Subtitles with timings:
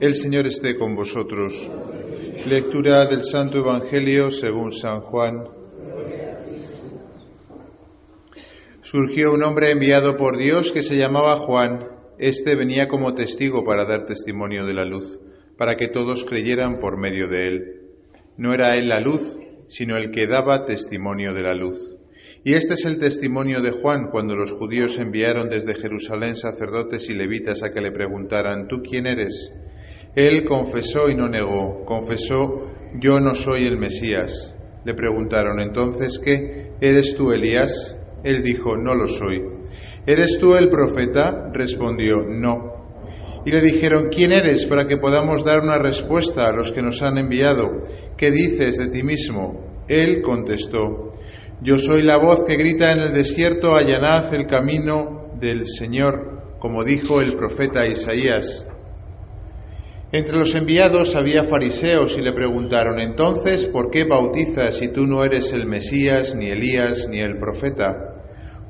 [0.00, 1.52] El Señor esté con vosotros.
[2.46, 5.44] Lectura del Santo Evangelio según San Juan.
[8.80, 11.86] Surgió un hombre enviado por Dios que se llamaba Juan.
[12.18, 15.20] Este venía como testigo para dar testimonio de la luz,
[15.58, 17.64] para que todos creyeran por medio de él.
[18.38, 19.38] No era él la luz,
[19.68, 21.98] sino el que daba testimonio de la luz.
[22.42, 27.12] Y este es el testimonio de Juan cuando los judíos enviaron desde Jerusalén sacerdotes y
[27.12, 29.52] levitas a que le preguntaran, ¿tú quién eres?
[30.14, 34.56] Él confesó y no negó, confesó, yo no soy el Mesías.
[34.84, 36.72] Le preguntaron, entonces, ¿qué?
[36.80, 37.98] ¿Eres tú Elías?
[38.24, 39.42] Él dijo, no lo soy.
[40.06, 41.50] ¿Eres tú el profeta?
[41.52, 42.80] Respondió, no.
[43.44, 47.02] Y le dijeron, ¿quién eres para que podamos dar una respuesta a los que nos
[47.02, 47.82] han enviado?
[48.16, 49.84] ¿Qué dices de ti mismo?
[49.88, 51.08] Él contestó,
[51.62, 56.84] yo soy la voz que grita en el desierto, allanad el camino del Señor, como
[56.84, 58.66] dijo el profeta Isaías.
[60.12, 65.22] Entre los enviados había fariseos y le preguntaron, entonces, ¿por qué bautizas si tú no
[65.22, 68.10] eres el Mesías, ni Elías, ni el profeta?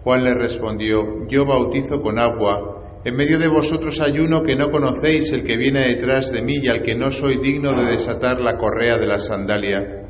[0.05, 3.01] Juan le respondió, yo bautizo con agua.
[3.07, 6.57] En medio de vosotros hay uno que no conocéis, el que viene detrás de mí
[6.63, 10.01] y al que no soy digno de desatar la correa de la sandalia.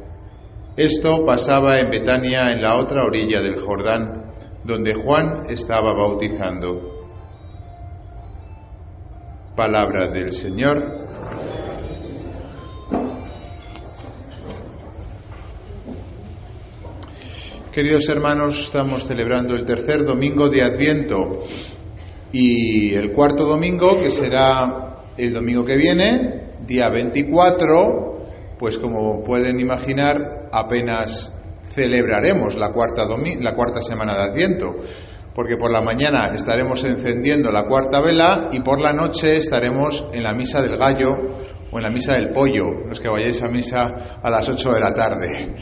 [0.77, 4.33] Esto pasaba en Betania, en la otra orilla del Jordán,
[4.65, 7.07] donde Juan estaba bautizando.
[9.55, 11.00] Palabra del Señor.
[17.73, 21.45] Queridos hermanos, estamos celebrando el tercer domingo de Adviento
[22.33, 29.61] y el cuarto domingo, que será el domingo que viene, día 24, pues como pueden
[29.61, 31.33] imaginar, apenas
[31.67, 34.75] celebraremos la cuarta, la cuarta semana de Adviento,
[35.33, 40.25] porque por la mañana estaremos encendiendo la cuarta vela y por la noche estaremos en
[40.25, 41.13] la misa del gallo
[41.71, 44.81] o en la misa del pollo, los que vayáis a misa a las 8 de
[44.81, 45.55] la tarde.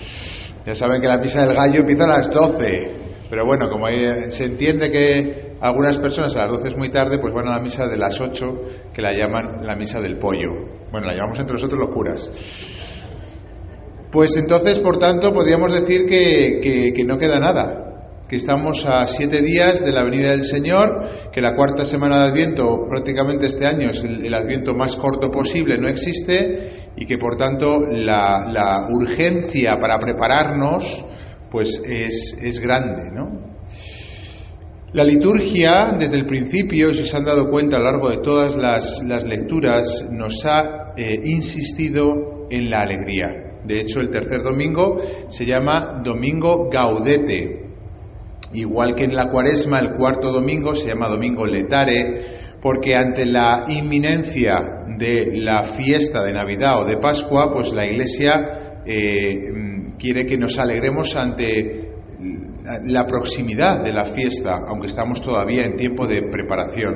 [0.68, 2.90] Ya saben que la misa del gallo empieza a las 12,
[3.30, 7.32] pero bueno, como se entiende que algunas personas a las 12 es muy tarde, pues
[7.32, 8.60] van a la misa de las 8,
[8.92, 10.50] que la llaman la misa del pollo.
[10.92, 12.30] Bueno, la llamamos entre nosotros los curas.
[14.12, 19.40] Pues entonces, por tanto, podríamos decir que, que, no queda nada, que estamos a siete
[19.40, 23.88] días de la venida del Señor, que la cuarta semana de Adviento, prácticamente este año,
[23.88, 29.98] es el Adviento más corto posible, no existe, y que por tanto la, urgencia para
[29.98, 31.04] prepararnos
[31.50, 33.48] pues es, es grande, ¿no?
[34.92, 38.56] La liturgia, desde el principio, si se han dado cuenta a lo largo de todas
[38.56, 43.28] las, lecturas, nos ha eh, insistido en la alegría.
[43.64, 44.98] De hecho, el tercer domingo
[45.28, 47.66] se llama Domingo Gaudete.
[48.54, 53.64] Igual que en la cuaresma, el cuarto domingo se llama Domingo Letare, porque ante la
[53.68, 59.38] inminencia de la fiesta de Navidad o de Pascua, pues la Iglesia eh,
[59.98, 61.88] quiere que nos alegremos ante
[62.84, 66.94] la proximidad de la fiesta, aunque estamos todavía en tiempo de preparación.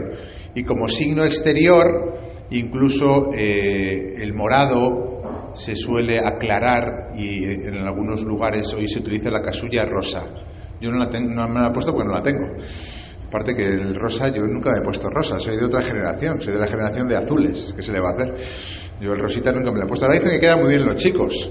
[0.55, 2.15] Y como signo exterior,
[2.51, 9.43] incluso eh, el morado se suele aclarar y en algunos lugares hoy se utiliza la
[9.43, 10.27] casulla rosa.
[10.81, 12.47] Yo no, la tengo, no me la he puesto porque no la tengo.
[13.33, 16.53] Aparte que el rosa, yo nunca me he puesto rosa, soy de otra generación, soy
[16.53, 18.35] de la generación de azules, ¿qué se le va a hacer?
[19.01, 20.05] Yo el rosita nunca me lo he puesto.
[20.05, 21.51] Ahora dicen que queda muy bien los chicos,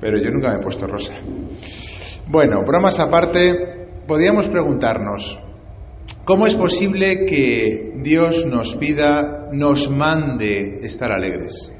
[0.00, 1.12] pero yo nunca me he puesto rosa.
[2.26, 5.38] Bueno, bromas aparte, podríamos preguntarnos,
[6.24, 11.72] ¿cómo es posible que Dios nos pida, nos mande estar alegres?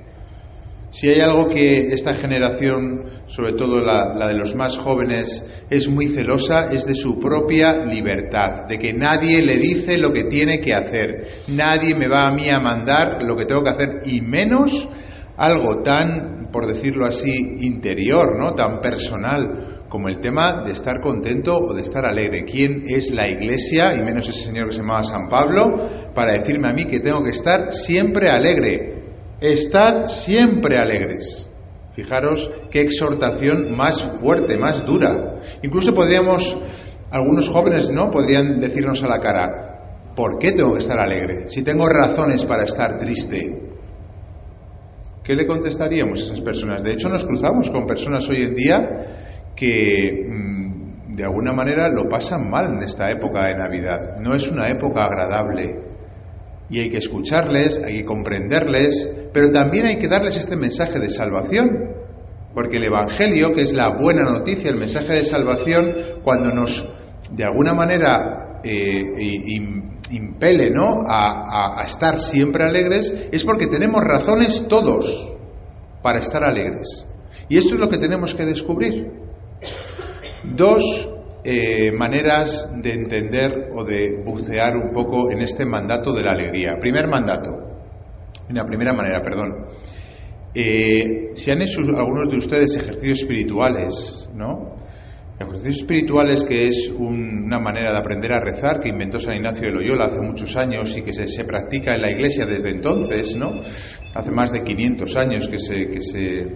[0.91, 6.09] Si hay algo que esta generación, sobre todo la, de los más jóvenes, es muy
[6.09, 10.75] celosa, es de su propia libertad, de que nadie le dice lo que tiene que
[10.75, 14.89] hacer, nadie me va a mí a mandar lo que tengo que hacer, y menos
[15.37, 18.55] algo tan, por decirlo así, interior, ¿no?
[18.55, 22.45] tan personal como el tema de estar contento o de estar alegre.
[22.45, 26.69] ¿Quién es la iglesia, y menos ese señor que se llamaba San Pablo, para decirme
[26.69, 29.00] a mí que tengo que estar siempre alegre?
[29.41, 31.49] Estad siempre alegres.
[31.95, 35.41] Fijaros qué exhortación más fuerte, más dura.
[35.63, 36.59] Incluso podríamos,
[37.11, 38.11] algunos jóvenes, ¿no?
[38.11, 41.49] Podrían decirnos a la cara, ¿por qué tengo que estar alegre?
[41.49, 43.59] Si tengo razones para estar triste.
[45.25, 46.83] ¿Qué le contestaríamos a esas personas?
[46.83, 52.09] De hecho, nos cruzamos con personas hoy en día que mm, de alguna manera lo
[52.09, 54.19] pasan mal en esta época de Navidad.
[54.21, 55.90] No es una época agradable
[56.71, 61.09] y hay que escucharles, hay que comprenderles, pero también hay que darles este mensaje de
[61.09, 61.69] salvación,
[62.55, 66.87] porque el Evangelio, que es la buena noticia, el mensaje de salvación, cuando nos,
[67.33, 69.03] de alguna manera, eh,
[70.11, 71.03] impele ¿no?
[71.07, 75.37] a estar siempre alegres, es porque tenemos razones todos
[76.03, 77.07] para estar alegres.
[77.49, 79.11] Y esto es lo que tenemos que descubrir.
[80.45, 81.10] Dos
[81.45, 86.77] eh, maneras de entender o de bucear un poco en este mandato de la alegría.
[86.79, 87.51] Primer mandato,
[88.51, 89.67] una primera manera, perdón.
[90.55, 94.77] Eh, si han hecho algunos de ustedes ejercicios espirituales, ¿no?
[95.39, 99.73] Ejercicios espirituales que es una manera de aprender a rezar que inventó San Ignacio de
[99.73, 103.63] Loyola hace muchos años y que se, se, practica en la iglesia desde entonces, ¿no?
[104.15, 106.47] Hace más de 500 años que se, que se,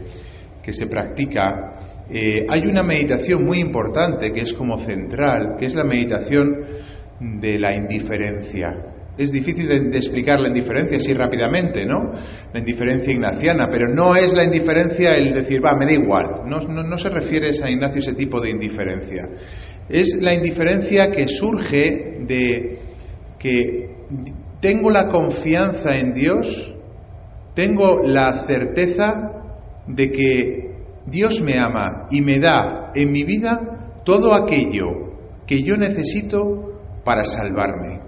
[0.62, 5.74] que se practica eh, hay una meditación muy importante que es como central, que es
[5.74, 6.64] la meditación
[7.20, 8.90] de la indiferencia.
[9.16, 12.10] Es difícil de, explicar la indiferencia así rápidamente, ¿no?
[12.52, 16.42] La indiferencia ignaciana, pero no es la indiferencia el decir, va, me da igual.
[16.46, 19.28] No, no se refiere a Ignacio ese tipo de indiferencia.
[19.88, 22.78] Es la indiferencia que surge de
[23.38, 23.90] que
[24.60, 26.74] tengo la confianza en Dios,
[27.54, 29.30] tengo la certeza
[29.86, 30.73] de que
[31.06, 34.86] Dios me ama y me da en mi vida todo aquello
[35.46, 38.00] que yo necesito para salvarme.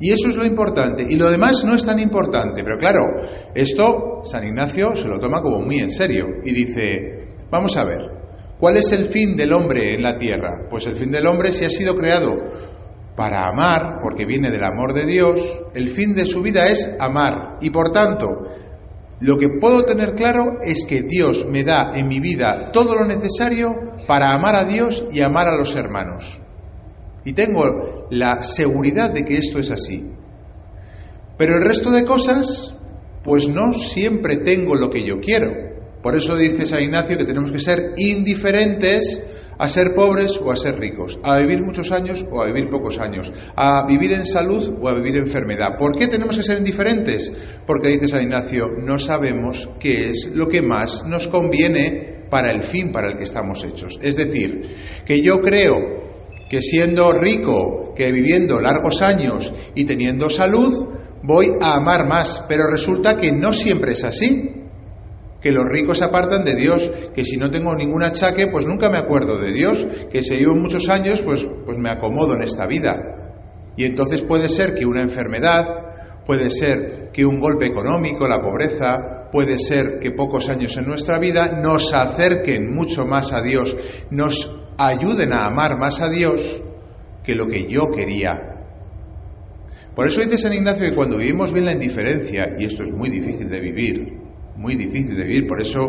[0.00, 1.06] Y eso es lo importante.
[1.08, 2.64] Y lo demás no es tan importante.
[2.64, 3.00] Pero claro,
[3.54, 8.00] esto San Ignacio se lo toma como muy en serio y dice, vamos a ver,
[8.58, 10.66] ¿cuál es el fin del hombre en la tierra?
[10.68, 12.34] Pues el fin del hombre si ha sido creado
[13.14, 17.58] para amar, porque viene del amor de Dios, el fin de su vida es amar.
[17.60, 18.28] Y por tanto,
[19.22, 23.06] lo que puedo tener claro es que Dios me da en mi vida todo lo
[23.06, 23.72] necesario
[24.04, 26.40] para amar a Dios y amar a los hermanos.
[27.24, 30.04] Y tengo la seguridad de que esto es así.
[31.38, 32.74] Pero el resto de cosas,
[33.22, 35.52] pues no siempre tengo lo que yo quiero.
[36.02, 39.22] Por eso dice San Ignacio que tenemos que ser indiferentes
[39.58, 42.98] a ser pobres o a ser ricos, a vivir muchos años o a vivir pocos
[42.98, 45.78] años, a vivir en salud o a vivir en enfermedad.
[45.78, 47.32] ¿Por qué tenemos que ser indiferentes?
[47.66, 52.64] Porque dice San Ignacio, no sabemos qué es lo que más nos conviene para el
[52.64, 53.98] fin para el que estamos hechos.
[54.00, 54.62] Es decir,
[55.04, 56.02] que yo creo
[56.48, 60.88] que siendo rico, que viviendo largos años y teniendo salud,
[61.22, 64.61] voy a amar más, pero resulta que no siempre es así
[65.42, 68.88] que los ricos se apartan de Dios, que si no tengo ningún achaque, pues nunca
[68.88, 72.66] me acuerdo de Dios, que si vivo muchos años, pues, pues me acomodo en esta
[72.66, 72.94] vida.
[73.76, 79.28] Y entonces puede ser que una enfermedad, puede ser que un golpe económico, la pobreza,
[79.32, 83.76] puede ser que pocos años en nuestra vida nos acerquen mucho más a Dios,
[84.10, 84.48] nos
[84.78, 86.62] ayuden a amar más a Dios
[87.24, 88.52] que lo que yo quería.
[89.94, 93.10] Por eso dice San Ignacio que cuando vivimos bien la indiferencia, y esto es muy
[93.10, 94.21] difícil de vivir,
[94.62, 95.46] muy difícil de vivir.
[95.46, 95.80] Por eso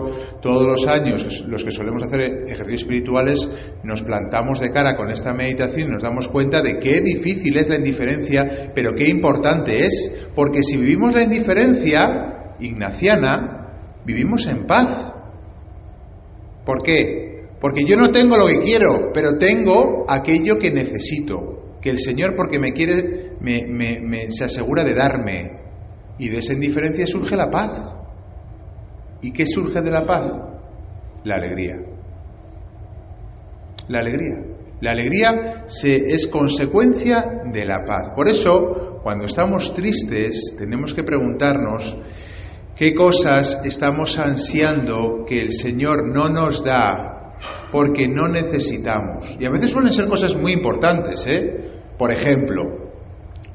[0.41, 3.47] todos los años los que solemos hacer ejercicios espirituales
[3.83, 7.69] nos plantamos de cara con esta meditación y nos damos cuenta de qué difícil es
[7.69, 15.13] la indiferencia, pero qué importante es, porque si vivimos la indiferencia ignaciana, vivimos en paz.
[16.65, 17.45] ¿Por qué?
[17.61, 22.35] Porque yo no tengo lo que quiero, pero tengo aquello que necesito, que el Señor
[22.35, 25.51] porque me quiere me, se asegura de darme.
[26.17, 28.02] Y de esa indiferencia surge la paz.
[29.23, 30.31] ¿Y qué surge de la paz?
[31.23, 31.77] La alegría.
[33.87, 34.35] La alegría.
[34.81, 38.11] La alegría se, es consecuencia de la paz.
[38.15, 41.97] Por eso, cuando estamos tristes, tenemos que preguntarnos
[42.75, 47.38] qué cosas estamos ansiando que el Señor no nos da
[47.71, 49.38] porque no necesitamos.
[49.39, 51.81] Y a veces suelen ser cosas muy importantes, ¿eh?
[51.98, 52.91] Por ejemplo,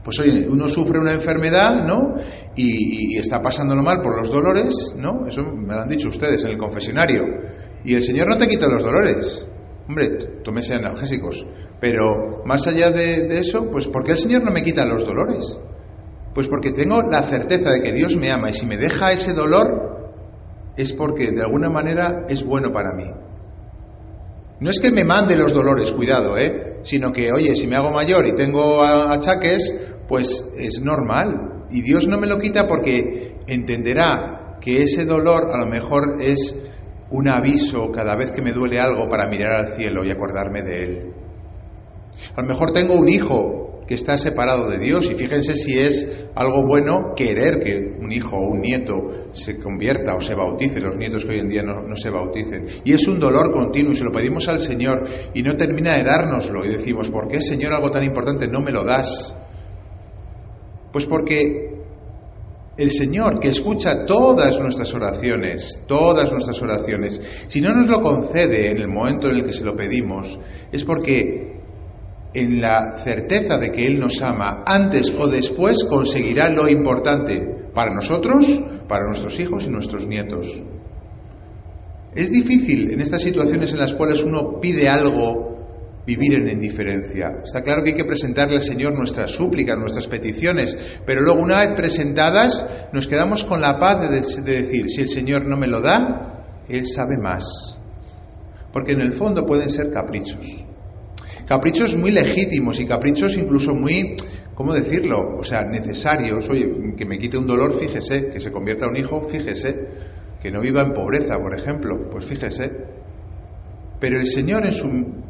[0.03, 2.15] pues oye, uno sufre una enfermedad, ¿no?
[2.61, 5.27] Y, está pasándolo mal por los dolores, ¿no?
[5.27, 7.25] Eso me lo han dicho ustedes en el confesionario.
[7.85, 9.47] Y el Señor no te quita los dolores.
[9.89, 11.47] Hombre, tómese analgésicos.
[11.81, 15.59] Pero más allá de, eso, pues ¿por qué el Señor no me quita los dolores?
[16.35, 19.33] Pues porque tengo la certeza de que Dios me ama y si me deja ese
[19.33, 20.13] dolor
[20.77, 23.09] es porque de alguna manera es bueno para mí.
[24.61, 26.81] No es que me mande los dolores, cuidado, ¿eh?
[26.83, 29.73] Sino que, oye, si me hago mayor y tengo achaques,
[30.09, 31.58] pues es normal.
[31.71, 36.55] Y Dios no me lo quita porque entenderá que ese dolor a lo mejor es
[37.11, 40.83] un aviso cada vez que me duele algo para mirar al cielo y acordarme de
[40.83, 41.13] Él.
[42.37, 46.07] A lo mejor tengo un hijo que está separado de Dios y fíjense si es
[46.35, 50.97] algo bueno querer que un hijo o un nieto se convierta o se bautice, los
[50.97, 52.67] nietos que hoy en día no, se bauticen.
[52.85, 56.05] Y es un dolor continuo y se lo pedimos al Señor y no termina de
[56.05, 59.35] dárnoslo y decimos, ¿por qué Señor algo tan importante no me lo das?
[60.93, 61.69] Pues porque
[62.79, 68.71] el Señor, que escucha todas nuestras oraciones, todas nuestras oraciones, si no nos lo concede
[68.71, 70.39] en el momento en el que se lo pedimos,
[70.71, 71.59] es porque
[72.33, 77.93] en la certeza de que Él nos ama, antes o después conseguirá lo importante para
[77.93, 78.47] nosotros,
[78.89, 80.63] para nuestros hijos y nuestros nietos.
[82.15, 85.48] Es difícil en estas situaciones en las cuales uno pide algo
[86.09, 87.41] vivir en indiferencia.
[87.45, 90.75] Está claro que hay que presentarle al Señor nuestras súplicas, nuestras peticiones,
[91.05, 95.09] pero luego una vez presentadas nos quedamos con la paz de, de decir, si el
[95.09, 97.79] Señor no me lo da, Él sabe más.
[98.73, 100.65] Porque en el fondo pueden ser caprichos.
[101.47, 104.17] Caprichos muy legítimos y caprichos incluso muy,
[104.55, 105.37] ¿cómo decirlo?
[105.39, 106.49] O sea, necesarios.
[106.49, 109.77] Oye, que me quite un dolor, fíjese, que se convierta en un hijo, fíjese,
[110.41, 112.71] que no viva en pobreza, por ejemplo, pues fíjese.
[114.01, 114.89] Pero el Señor en su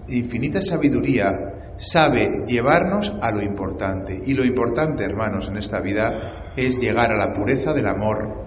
[0.08, 4.20] infinita sabiduría sabe llevarnos a lo importante.
[4.24, 8.46] Y lo importante, hermanos, en esta vida es llegar a la pureza del amor.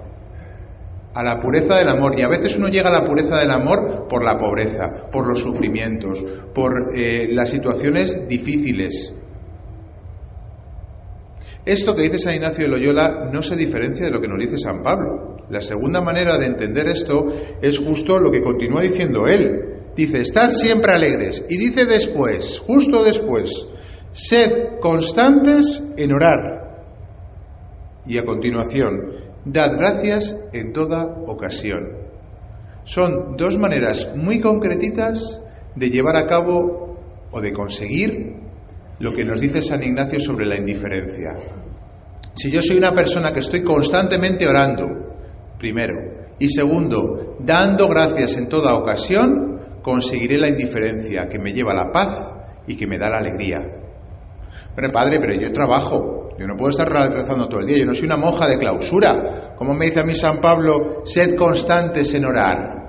[1.14, 2.18] A la pureza del amor.
[2.18, 5.40] Y a veces uno llega a la pureza del amor por la pobreza, por los
[5.40, 9.16] sufrimientos, por eh, las situaciones difíciles.
[11.66, 14.58] Esto que dice San Ignacio de Loyola no se diferencia de lo que nos dice
[14.58, 15.38] San Pablo.
[15.50, 17.28] La segunda manera de entender esto
[17.62, 19.81] es justo lo que continúa diciendo él.
[19.96, 21.44] Dice, estad siempre alegres.
[21.50, 23.68] Y dice después, justo después,
[24.12, 26.86] sed constantes en orar.
[28.06, 29.00] Y a continuación,
[29.46, 32.02] dad gracias en toda ocasión.
[32.84, 35.42] Son dos maneras muy concretitas
[35.76, 36.98] de llevar a cabo
[37.32, 38.36] o de conseguir
[39.00, 41.34] lo que nos dice San Ignacio sobre la indiferencia.
[42.34, 44.88] Si yo soy una persona que estoy constantemente orando,
[45.58, 45.94] primero,
[46.40, 49.51] y segundo, dando gracias en toda ocasión,
[49.82, 52.32] conseguiré la indiferencia que me lleva a la paz
[52.68, 53.60] y que me da la alegría.
[54.76, 57.94] Pero padre, pero yo trabajo, yo no puedo estar rezando todo el día, yo no
[57.94, 59.56] soy una monja de clausura.
[59.58, 62.81] Como me dice a mí San Pablo, sed constantes en orar.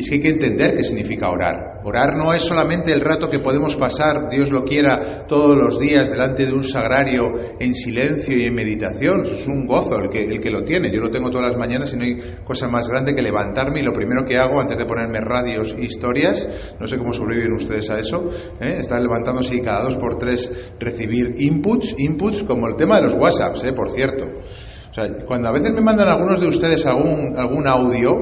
[0.00, 1.82] Y es que hay que entender qué significa orar.
[1.84, 6.10] Orar no es solamente el rato que podemos pasar, Dios lo quiera, todos los días
[6.10, 7.24] delante de un sagrario
[7.58, 9.26] en silencio y en meditación.
[9.26, 10.90] Es un gozo el que, el que lo tiene.
[10.90, 13.82] Yo lo tengo todas las mañanas y no hay cosa más grande que levantarme y
[13.82, 16.48] lo primero que hago antes de ponerme radios e historias,
[16.80, 18.78] no sé cómo sobreviven ustedes a eso, ¿eh?
[18.78, 23.14] estar levantándose y cada dos por tres recibir inputs, inputs como el tema de los
[23.16, 23.74] WhatsApps, ¿eh?
[23.74, 24.24] por cierto.
[24.90, 28.12] O sea, cuando a veces me mandan algunos de ustedes algún, algún audio,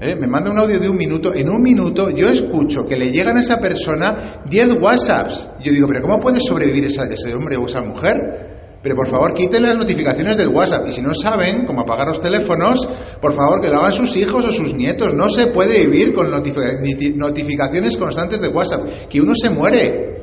[0.00, 0.16] ¿eh?
[0.16, 3.36] me mandan un audio de un minuto, en un minuto yo escucho que le llegan
[3.36, 5.48] a esa persona 10 WhatsApps.
[5.62, 8.46] Yo digo, pero ¿cómo puede sobrevivir ese hombre o esa mujer?
[8.82, 10.86] Pero por favor, quiten las notificaciones del WhatsApp.
[10.86, 12.86] Y si no saben cómo apagar los teléfonos,
[13.20, 15.12] por favor, que lo hagan sus hijos o sus nietos.
[15.12, 19.08] No se puede vivir con notificaciones constantes de WhatsApp.
[19.08, 20.15] Que uno se muere.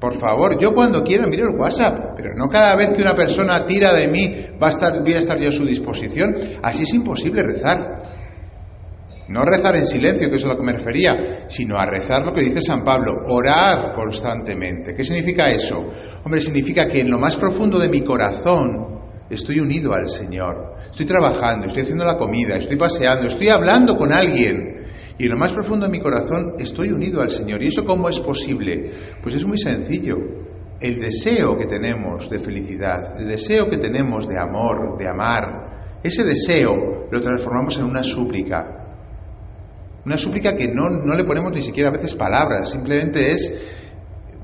[0.00, 3.64] Por favor, yo cuando quiera miro el WhatsApp, pero no cada vez que una persona
[3.64, 6.34] tira de mí va a estar, voy a estar yo a su disposición.
[6.62, 8.02] Así es imposible rezar.
[9.28, 12.32] No rezar en silencio, que es a lo que me refería, sino a rezar lo
[12.32, 14.94] que dice San Pablo, orar constantemente.
[14.94, 15.76] ¿Qué significa eso?
[16.24, 20.76] Hombre, significa que en lo más profundo de mi corazón estoy unido al Señor.
[20.90, 24.75] Estoy trabajando, estoy haciendo la comida, estoy paseando, estoy hablando con alguien.
[25.18, 27.62] Y en lo más profundo de mi corazón estoy unido al Señor.
[27.62, 28.92] ¿Y eso cómo es posible?
[29.22, 30.16] Pues es muy sencillo.
[30.78, 36.22] El deseo que tenemos de felicidad, el deseo que tenemos de amor, de amar, ese
[36.22, 38.84] deseo lo transformamos en una súplica.
[40.04, 43.52] Una súplica que no, no le ponemos ni siquiera a veces palabras, simplemente es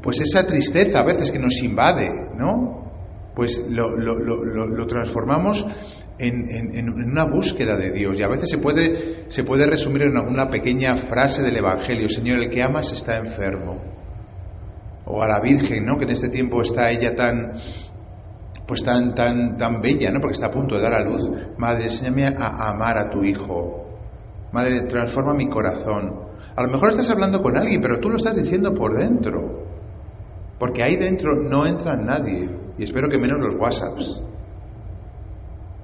[0.02, 2.91] pues esa tristeza a veces que nos invade, ¿no?
[3.34, 5.64] Pues lo, lo, lo, lo transformamos
[6.18, 8.18] en, una búsqueda de Dios.
[8.18, 12.38] Y a veces se puede, se puede resumir en una pequeña frase del Evangelio, Señor,
[12.38, 13.80] el que amas está enfermo.
[15.04, 15.96] O a la Virgen, ¿no?
[15.96, 17.52] Que en este tiempo está ella tan,
[18.66, 20.20] pues tan, tan, tan bella, ¿no?
[20.20, 21.30] Porque está a punto de dar a luz.
[21.58, 23.86] Madre, enséñame a amar a tu hijo.
[24.52, 26.30] Madre, transforma mi corazón.
[26.54, 29.71] A lo mejor estás hablando con alguien, pero tú lo estás diciendo por dentro.
[30.62, 32.48] Porque ahí dentro no entra nadie.
[32.78, 34.22] Y espero que menos los WhatsApps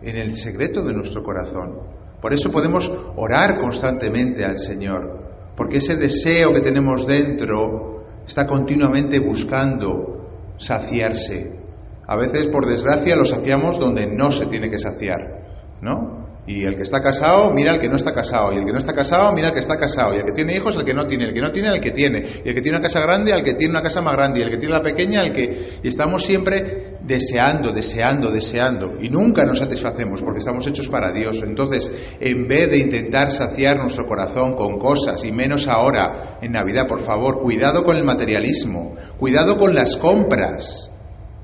[0.02, 1.80] en el secreto de nuestro corazón.
[2.22, 9.18] Por eso podemos orar constantemente al Señor, porque ese deseo que tenemos dentro está continuamente
[9.18, 11.58] buscando saciarse.
[12.06, 16.17] A veces, por desgracia, lo saciamos donde no se tiene que saciar, ¿no?
[16.48, 18.54] Y el que está casado, mira al que no está casado.
[18.54, 20.14] Y el que no está casado, mira al que está casado.
[20.14, 21.26] Y el que tiene hijos, el que no tiene.
[21.26, 22.24] El que no tiene, el que tiene.
[22.42, 24.40] Y el que tiene una casa grande, al que tiene una casa más grande.
[24.40, 25.78] Y el que tiene la pequeña, el que...
[25.82, 28.94] Y estamos siempre deseando, deseando, deseando.
[28.98, 31.38] Y nunca nos satisfacemos porque estamos hechos para Dios.
[31.44, 36.86] Entonces, en vez de intentar saciar nuestro corazón con cosas, y menos ahora, en Navidad,
[36.88, 38.96] por favor, cuidado con el materialismo.
[39.18, 40.90] Cuidado con las compras.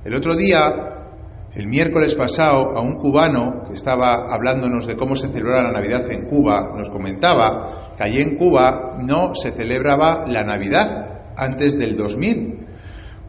[0.02, 0.93] El otro día
[1.54, 6.10] el miércoles pasado a un cubano que estaba hablándonos de cómo se celebra la Navidad
[6.10, 11.96] en Cuba, nos comentaba que allí en Cuba no se celebraba la Navidad, antes del
[11.96, 12.60] 2000.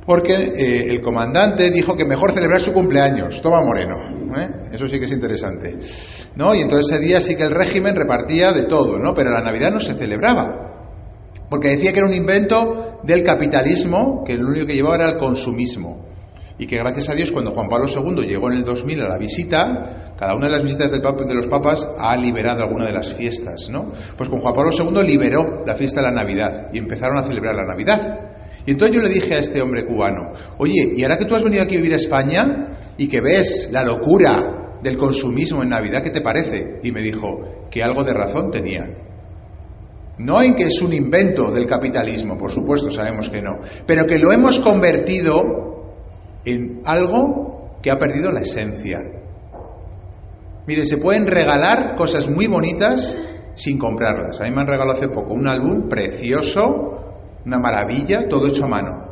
[0.05, 3.41] Porque eh, el comandante dijo que mejor celebrar su cumpleaños.
[3.41, 3.95] Toma Moreno.
[4.37, 4.69] ¿eh?
[4.71, 5.77] Eso sí que es interesante.
[6.35, 6.53] ¿No?
[6.53, 9.13] Y entonces ese día sí que el régimen repartía de todo, ¿no?
[9.15, 10.61] Pero la Navidad no se celebraba.
[11.49, 15.17] Porque decía que era un invento del capitalismo, que lo único que llevaba era el
[15.17, 16.05] consumismo.
[16.57, 19.17] Y que gracias a Dios, cuando Juan Pablo II llegó en el 2000 a la
[19.17, 23.69] visita, cada una de las visitas de los papas ha liberado alguna de las fiestas,
[23.69, 23.91] ¿no?
[24.17, 27.55] Pues con Juan Pablo II liberó la fiesta de la Navidad y empezaron a celebrar
[27.55, 28.19] la Navidad.
[28.65, 31.43] Y entonces yo le dije a este hombre cubano, oye, ¿y ahora que tú has
[31.43, 36.01] venido aquí a vivir a España y que ves la locura del consumismo en Navidad,
[36.03, 36.79] ¿qué te parece?
[36.83, 38.85] Y me dijo que algo de razón tenía.
[40.19, 44.17] No en que es un invento del capitalismo, por supuesto, sabemos que no, pero que
[44.17, 45.74] lo hemos convertido
[46.45, 49.01] en algo que ha perdido la esencia.
[50.67, 53.17] Mire, se pueden regalar cosas muy bonitas
[53.55, 54.41] sin comprarlas.
[54.41, 56.95] A mí me han regalado hace poco un álbum precioso
[57.45, 59.05] una maravilla, todo hecho a mano.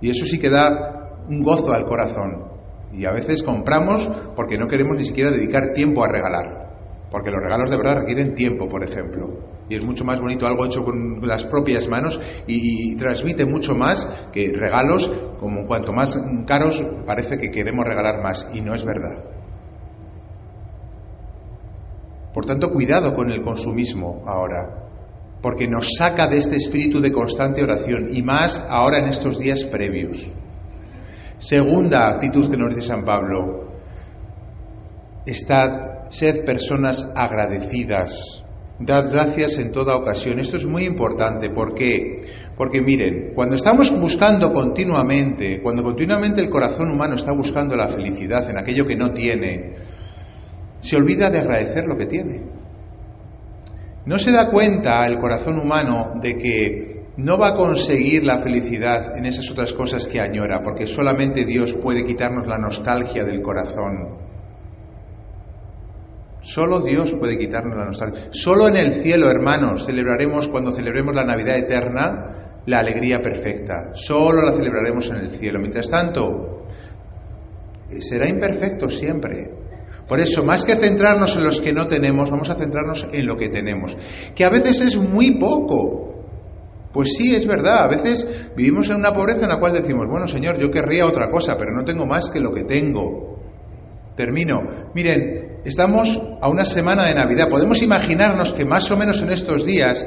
[0.00, 2.46] Y eso sí que da un gozo al corazón.
[2.92, 6.68] Y a veces compramos porque no queremos ni siquiera dedicar tiempo a regalar.
[7.10, 9.57] Porque los regalos de verdad requieren tiempo, por ejemplo.
[9.68, 14.06] Y es mucho más bonito algo hecho con las propias manos y, transmite mucho más
[14.32, 18.48] que regalos, como cuanto más caros parece que queremos regalar más.
[18.52, 19.24] Y no es verdad.
[22.32, 24.88] Por tanto, cuidado con el consumismo ahora
[25.42, 29.64] porque nos saca de este espíritu de constante oración y más ahora en estos días
[29.64, 30.32] previos.
[31.38, 33.68] Segunda actitud que nos dice San Pablo,
[35.24, 38.44] estad, sed personas agradecidas,
[38.78, 40.38] dad gracias en toda ocasión.
[40.38, 42.24] Esto es muy importante, ¿por qué?
[42.56, 48.48] Porque miren, cuando estamos buscando continuamente, cuando continuamente el corazón humano está buscando la felicidad
[48.50, 49.74] en aquello que no tiene,
[50.80, 52.42] se olvida de agradecer lo que tiene.
[54.06, 59.16] No se da cuenta el corazón humano de que no va a conseguir la felicidad
[59.18, 64.27] en esas otras cosas que añora, porque solamente Dios puede quitarnos la nostalgia del corazón.
[66.40, 68.28] Solo Dios puede quitarnos la nostalgia.
[68.30, 73.90] Solo en el cielo, hermanos, celebraremos, cuando celebremos la Navidad eterna, la alegría perfecta.
[73.94, 75.58] Solo la celebraremos en el cielo.
[75.58, 76.66] Mientras tanto,
[77.98, 79.50] será imperfecto siempre.
[80.06, 83.36] Por eso, más que centrarnos en los que no tenemos, vamos a centrarnos en lo
[83.36, 83.94] que tenemos,
[84.34, 86.08] que a veces es muy poco.
[86.92, 90.26] Pues sí, es verdad, a veces vivimos en una pobreza en la cual decimos, bueno,
[90.26, 93.37] Señor, yo querría otra cosa, pero no tengo más que lo que tengo.
[94.18, 94.90] Termino.
[94.96, 97.48] Miren, estamos a una semana de Navidad.
[97.48, 100.04] Podemos imaginarnos que más o menos en estos días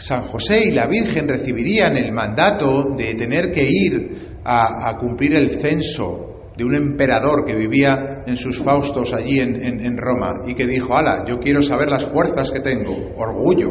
[0.00, 5.60] San José y la Virgen recibirían el mandato de tener que ir a, cumplir el
[5.60, 10.96] censo de un emperador que vivía en sus faustos allí en, Roma y que dijo,
[10.96, 13.70] ala, yo quiero saber las fuerzas que tengo, orgullo.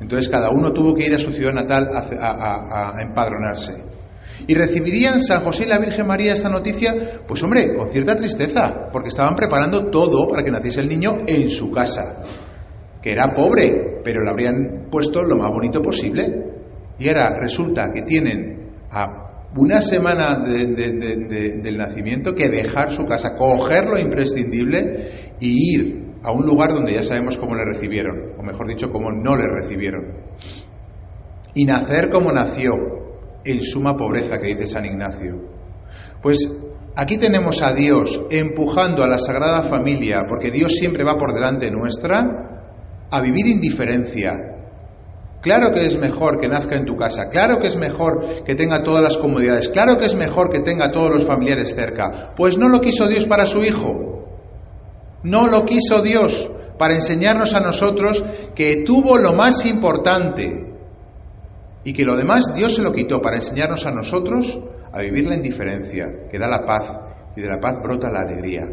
[0.00, 3.99] Entonces cada uno tuvo que ir a su ciudad natal a empadronarse.
[4.46, 7.22] ¿Y recibirían San José y la Virgen María esta noticia?
[7.26, 11.50] Pues hombre, con cierta tristeza, porque estaban preparando todo para que naciese el niño en
[11.50, 12.22] su casa,
[13.02, 16.28] que era pobre, pero le habrían puesto lo más bonito posible.
[16.98, 23.86] Y ahora resulta que tienen a una semana del nacimiento que dejar su casa, coger
[23.86, 28.68] lo imprescindible y ir a un lugar donde ya sabemos cómo le recibieron, o mejor
[28.68, 30.02] dicho, cómo no le recibieron.
[31.54, 32.74] Y nacer como nació,
[33.44, 35.36] en suma pobreza, que dice San Ignacio.
[36.22, 36.48] Pues
[36.96, 41.70] aquí tenemos a Dios empujando a la Sagrada Familia, porque Dios siempre va por delante
[41.70, 44.50] nuestra, a vivir indiferencia,
[45.40, 48.82] Claro que es mejor que nazca en tu casa, claro que es mejor que tenga
[48.82, 52.34] todas las comodidades, claro que es mejor que tenga todos los familiares cerca.
[52.36, 54.26] Pues no lo quiso Dios para su Hijo,
[55.22, 58.22] no lo quiso Dios para enseñarnos a nosotros
[58.54, 60.69] que tuvo lo más importante
[61.84, 64.60] y que lo demás Dios se lo quitó para enseñarnos a nosotros
[64.92, 66.98] a vivir la indiferencia, que da la paz
[67.36, 68.66] y de la paz brota la alegría.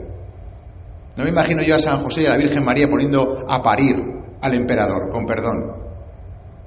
[1.15, 3.95] No me imagino yo a San José y a la Virgen María poniendo a parir
[4.41, 5.87] al emperador, con perdón.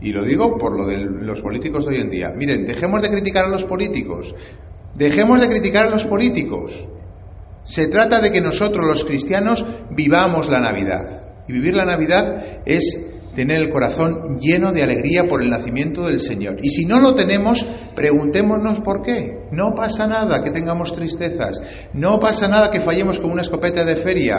[0.00, 2.32] Y lo digo por lo de los políticos de hoy en día.
[2.34, 4.34] Miren, dejemos de criticar a los políticos.
[4.94, 6.88] Dejemos de criticar a los políticos.
[7.62, 11.44] Se trata de que nosotros los cristianos vivamos la Navidad.
[11.46, 16.20] Y vivir la Navidad es tener el corazón lleno de alegría por el nacimiento del
[16.20, 16.56] Señor.
[16.62, 17.64] Y si no lo tenemos,
[17.94, 19.46] preguntémonos por qué.
[19.52, 21.60] No pasa nada que tengamos tristezas.
[21.92, 24.38] No pasa nada que fallemos con una escopeta de feria.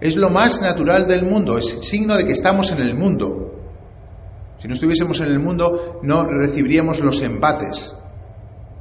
[0.00, 1.58] Es lo más natural del mundo.
[1.58, 3.52] Es signo de que estamos en el mundo.
[4.58, 7.96] Si no estuviésemos en el mundo, no recibiríamos los embates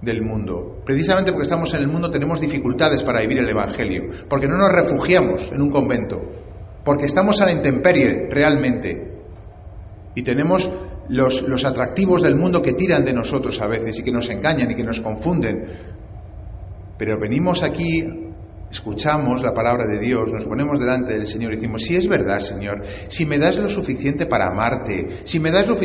[0.02, 0.82] del mundo.
[0.86, 4.72] Precisamente porque estamos en el mundo tenemos dificultades para vivir el Evangelio, porque no nos
[4.72, 6.22] refugiamos en un convento,
[6.84, 9.13] porque estamos a la intemperie realmente
[10.16, 10.70] y tenemos
[11.10, 14.72] los, los atractivos del mundo que tiran de nosotros a veces y que nos engañan
[14.72, 15.64] y que nos confunden.
[16.98, 18.24] Pero venimos aquí
[18.74, 22.40] escuchamos la palabra de Dios, nos ponemos delante del Señor y decimos, si es verdad,
[22.40, 25.76] Señor, si me das lo suficiente para amarte, si me das lo,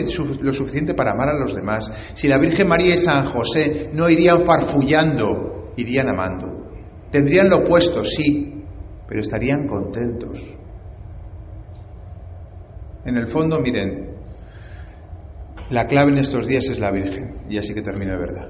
[0.40, 4.08] lo, suficiente para amar a los demás, si la Virgen María y San José no
[4.08, 6.46] irían farfullando, irían amando.
[7.10, 8.64] Tendrían lo opuesto, sí,
[9.06, 10.38] pero estarían contentos.
[13.04, 14.07] En el fondo, miren,
[15.70, 18.48] la clave en estos días es la Virgen, y así que termino de verdad.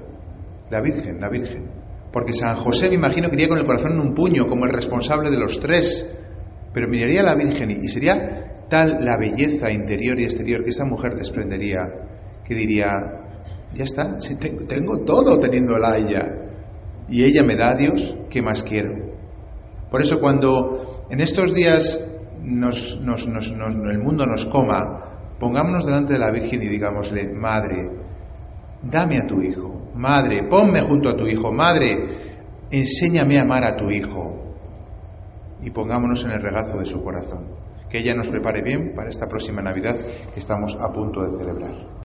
[0.69, 1.69] La Virgen, la Virgen.
[2.11, 4.71] Porque San José, me imagino, que iría con el corazón en un puño, como el
[4.71, 6.09] responsable de los tres,
[6.73, 10.85] pero miraría a la Virgen y sería tal la belleza interior y exterior que esa
[10.85, 11.81] mujer desprendería,
[12.45, 12.87] que diría,
[13.73, 14.17] ya está,
[14.67, 16.39] tengo todo teniéndola a ella,
[17.09, 18.91] y ella me da a Dios, ¿qué más quiero?
[19.89, 21.99] Por eso cuando en estos días
[22.43, 25.08] nos, el mundo nos coma,
[25.39, 27.89] pongámonos delante de la Virgen y digámosle, Madre,
[28.83, 32.37] dame a tu Hijo, Madre, ponme junto a tu Hijo, Madre,
[32.69, 34.35] enséñame a amar a tu Hijo.
[35.61, 37.47] Y pongámonos en el regazo de su corazón.
[37.89, 39.95] Que ella nos prepare bien para esta próxima Navidad
[40.33, 41.89] que estamos a punto de celebrar.